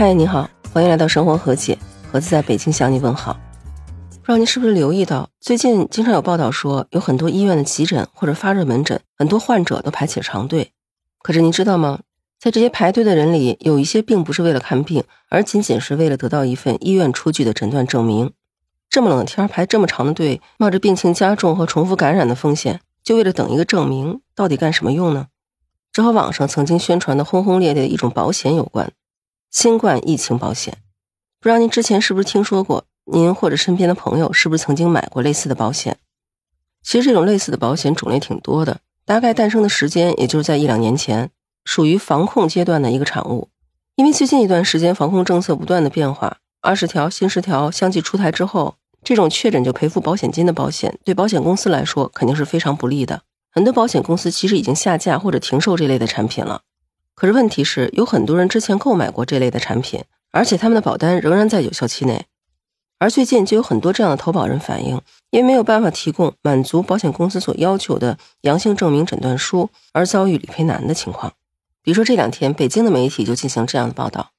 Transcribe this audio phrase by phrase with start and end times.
[0.00, 1.76] 嗨，你好，欢迎来到生活和解，
[2.10, 3.38] 盒子在北京向你问好。
[4.08, 10.72] 不知道您是不是留意到，最近经常有报道说，有很多医院的急诊或者发热门诊，很多患者都排起了长队。
[11.22, 12.00] 可是您知道吗？
[12.38, 18.32] 在这些排队的人里，有一些并不是为了看病，而仅仅是为了得到一份医院出具的诊断证明。
[18.88, 25.26] 这么冷的天排这么长的队，冒着病情加重和重复感染的风险，就为了等一个证明，到底干什么用呢？
[25.92, 28.90] 这和网上曾经宣传的轰轰烈烈的一种保险有关。
[29.50, 30.78] 新冠疫情保险，
[31.40, 32.84] 不知道您之前是不是听说过？
[33.12, 35.98] 您或者身边的朋友是不是曾经买过类似的保险？
[36.84, 41.30] 其实这种类似的保险种类挺多的，大概诞生的时间也就是在一两年前，
[41.64, 43.48] 属于防控阶段的一个产物。
[43.96, 53.22] 因为最近一段时间防控政策不断的变化，二十条、新十条相继出台之后，这种确诊就赔付保险金的保险，对保险公司来说肯定是非常不利的。
[53.50, 56.62] 很多保险公司其实已经下架或者停售这类的产品了。
[57.20, 62.24] 可是问题是，有很多人之前购买过这类的产品，而且他们的保单仍然在有效期内。
[62.98, 71.34] 而最近就有很多这样的投保人反映，因为没有办法提供满足保险公司所要求的阳性证明诊断书，而遭遇理赔难的情况。
[71.82, 74.30] 比如说这两天，北京的媒体就进行这样的报道：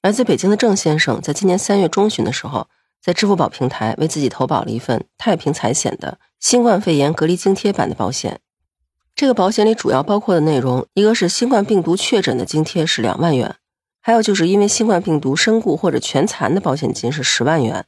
[0.00, 2.68] 来自北京的郑先生，在今年三月中旬的时候，
[3.02, 8.38] 在支付宝平台为自己投保了一份太平财险的新冠肺炎隔离津贴版的保险。
[9.20, 13.56] 这个保险里主要包括的内容，一个是新冠病毒确诊的津贴是两万元，
[14.00, 17.84] 还有就是因为新冠病毒身故或者全残的保险金是十万元。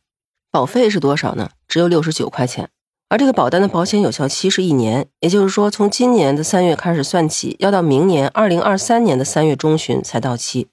[0.50, 1.48] 保费是多少呢？
[1.66, 2.69] 只有六十九块钱。
[3.08, 10.69] 而这个保单的保险有效期是一年，也就是说从今年的三月开始算起，要到明年二零二三年的三月中旬才到期。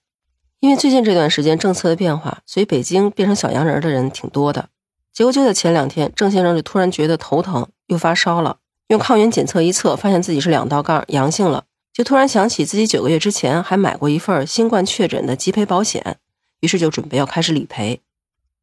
[0.59, 4.67] 因为最近这段时间政策的变化，所以北京变成小洋人的人挺多的。
[5.13, 8.57] 结果就在前两天，郑先生就突然觉得头疼，又发烧了。
[8.89, 16.17] 用抗原检测一测，发现自己是两道杠阳性了，就突然想起自己九个月之前还买过一份新冠确诊的急赔保险，
[16.61, 18.01] 于是就准备要开始理赔。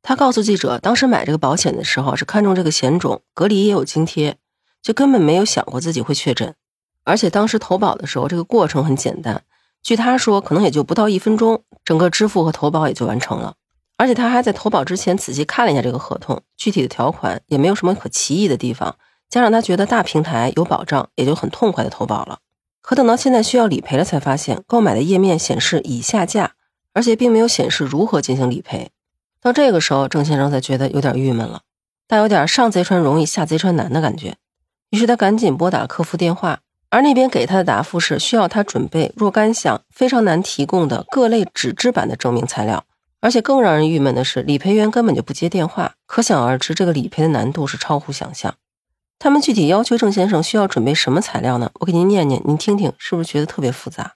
[0.02, 4.36] 他告诉记者，当时买这个保险的时候是看中这个险种，隔离也有津贴，
[4.82, 6.54] 就根本没有想过自己会确诊。
[7.04, 9.44] 而且当时投保的时候，这个过程很简单，
[9.80, 13.54] 据他说，可能也就不到一分钟，整个支付和投保也就完成了。
[13.96, 18.96] 而且他还在投保之前仔细看了一下这个合同，具体的条款也没有什么可奇异的地方。
[19.28, 22.38] 加上他觉得大平台有保障，也就很痛快的投保了。
[22.80, 26.52] 可等到现在需要理赔了，才发现购买的页面显示已下架，
[26.92, 28.90] 而且并没有显示如何进行理赔。
[29.40, 31.62] 到这个时候，郑先生才觉得有点郁闷了，
[32.06, 34.36] 带有点上贼船容易下贼船难的感觉。
[34.90, 36.60] 于是他赶紧拨打客服电话，
[36.90, 42.84] 而那边给他的答复是需要他准备若干项非常难提供的各类纸质版的证明材料。
[43.20, 48.54] 而且更让人郁闷的是，理赔员根本就不接电话，可想而知，这个理赔的难度是超乎想象。
[49.18, 51.70] 他们具体要求郑先生需要准备什么材料呢？
[51.80, 54.14] 我给您念念，您听听，是不是觉得特别复杂？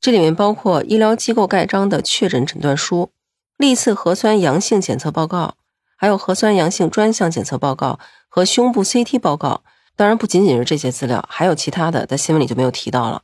[0.00, 3.10] 这里面包括医疗机构盖章的确诊诊断书、
[3.56, 5.54] 历次核酸阳性检测报告，
[5.96, 9.62] 还有核酸阳性专项检测报告和胸部 CT 报告。
[9.94, 13.22] 当然，不仅仅是这些资料，还有其他的，在新闻里就没有提到了。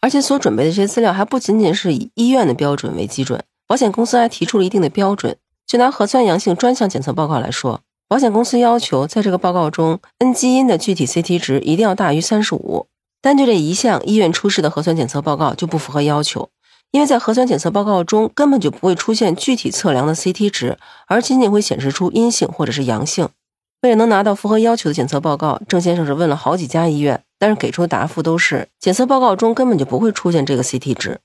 [0.00, 5.36] 而且所准备的这些资料还不仅仅是以医院的标准为基准，保险公司还提出了一定的标准。
[5.66, 7.82] 就拿核酸阳性专项检测报告来说。
[8.10, 12.88] 保险公司要求，在这个报告中，N 基因的具体 CT 值一定要大于三十五。
[13.22, 16.48] 单就这一项，医院出示的核酸检测报告就不符合要求，
[16.90, 20.76] 因为在核酸检测报告中根本就不会出现具体测量的 CT 值，
[21.06, 23.28] 而仅仅会显示出阴性或者是阳性。
[23.82, 31.20] 为了能拿到符合要求的检测报告，郑先生是问了好几家医院，但是给出的答复都是检测报告中根本就不会出现这个 CT 值。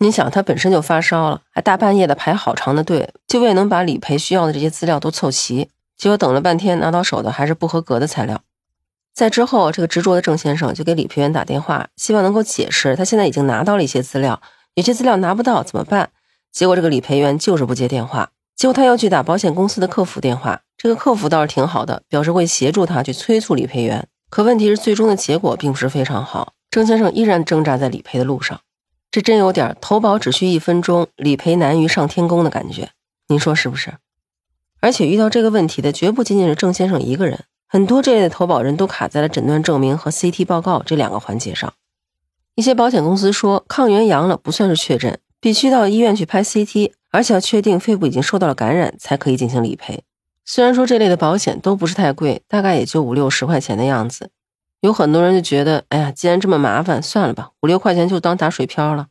[0.00, 5.68] 您想，他本身就发烧了，还大半夜的排好长的队，就为能把理赔需要的这些资料都凑齐。
[5.96, 8.42] 结果等了半天，拿到手的还是不合格的材料。
[9.14, 14.42] 在之后，这个执着的郑先生就给理赔员打电话，希望能够解释他现在已经拿到了一些资料，
[14.74, 16.10] 有些资料拿不到怎么办？
[16.52, 18.30] 结果这个理赔员就是不接电话。
[18.54, 24.08] 结果他又去打保险公司的客服电话，这个客服倒是挺好的，表示会协助他去催促理赔员。
[24.30, 28.60] 可问题是，最终的结果并不是非常好，郑先生依然挣扎在理赔的路上。
[29.10, 32.90] 这真有点投保只需一分钟，理赔难于上天宫的感觉，
[33.28, 33.94] 您说是不是？
[34.86, 41.72] 而且遇到这个问题的绝不仅仅是郑先生一个人，很多这类的投保人都卡在了诊断证明和 CT 报告这两个环节上。
[42.54, 50.04] 一些保险公司说，抗原阳了不算是确诊，必须到医院去拍 CT，而且要确定肺部已经受到了感染才可以进行理赔。
[50.44, 54.30] 虽然说这类的保险都不是太贵，大概也就五六十块钱的样子，
[54.82, 59.08] 有很多人就觉得，哎呀，既然这么麻烦，算了吧，五六块钱就当打水漂了。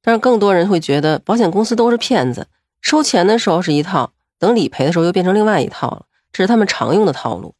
[0.00, 2.46] 但是更多人会觉得，保险公司都是骗子，
[2.80, 4.12] 收钱的时候是一套。
[4.38, 7.54] 等理赔的时候又变成另外一套了，这是他们常用的套路。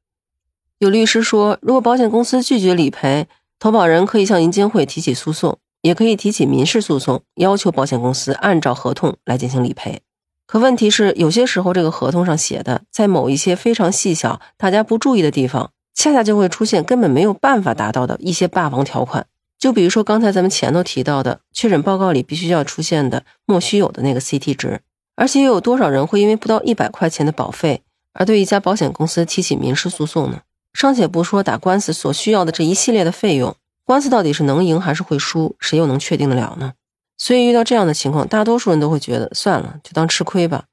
[0.78, 3.28] 有律师说，如果保险公司拒绝理赔，
[3.58, 10.02] 投保人可以向银监会提起诉讼，也可以提起民事诉讼，要求保险公司按照合同来进行理赔。
[10.46, 19.26] 可问题是，有些时候这个合同上写的，在某一些非常细小、大家不注意的地方，恰恰就会出现根本没有办法达到的一些霸王条款。
[19.58, 24.82] 就比如说刚才咱们前头提到的，确诊报告里必须要出现的莫须有的那个 CT 值，
[25.16, 27.82] 而且又有多少人会因为不到一百块钱的保费
[28.12, 30.42] 而对一家保险公司提起民事诉讼呢？
[30.72, 36.74] 尚且不说打官司所需要的这一系列的费用，官司到底是能赢还是会输，谁又能确定得了呢？
[37.18, 40.64] 所以遇到这样的情况，大多数人都会觉得算了，就当吃亏吧。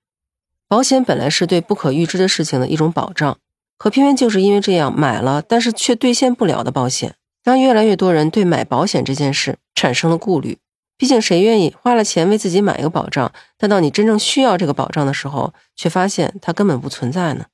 [0.68, 3.38] 保险本来是对不可预知的事情的一种保障，
[3.78, 10.58] 可偏偏就是因为这样买了，但是却兑现不了的保险，让越来越多人对买保险这件事产生了顾虑。
[11.04, 17.48] 毕竟谁愿意花了钱为自己买一个保障，但到你真正需要这个保障的时候，却发现它根本不存在呢？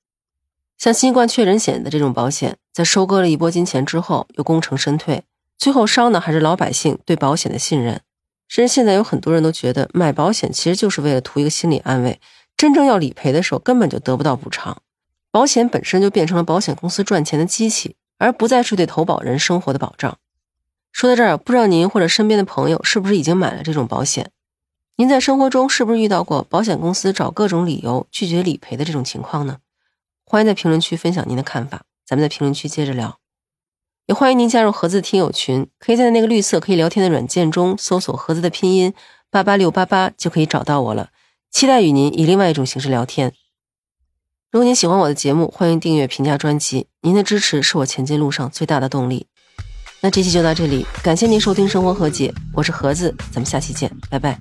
[0.77, 5.23] 像新冠确诊险的这种保险，在收割了一波金钱之后，又功成身退，
[5.57, 8.01] 最后伤的还是老百姓对保险的信任。
[8.47, 12.21] 甚至现在有很多人都觉得买保险其实就是为了图一个心理安慰，
[12.55, 14.77] 真正要理赔的时候根本就得不到补偿，
[15.31, 20.19] 保险本身就变成了保险公司赚钱的机器，而不再是对投保人生活的保障。
[20.91, 24.31] 说到这儿，不知道您或者身边的朋友是不是已经买了这种保险？
[24.97, 29.59] 您在生活中是不是遇到过保险公司找各种理由拒绝理赔的这种情况呢？
[30.25, 33.17] 欢迎在评论区分享您的看法，咱们在评论区接着聊。
[34.07, 38.93] 也欢迎您加入盒子听友群，可以在那个绿色可以聊天的软件中搜索盒子的拼音
[39.29, 41.11] 八八六八八，就可以找到我了。
[41.51, 43.33] 期待与您以另外一种形式聊天。
[44.51, 49.27] 如果您喜欢我的节目，欢迎订阅、评价专辑，您的支持是我前进路上最大的动力。
[50.01, 54.39] 那这期就到这里，感谢您收听《生活和解》，我是盒子，咱们下期见，拜拜。